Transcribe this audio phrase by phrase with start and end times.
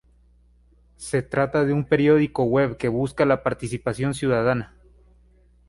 [0.97, 4.73] Se trata de un periódico web que busca la participación ciudadana.